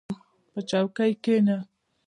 [0.51, 1.57] •په چوکۍ کښېنه.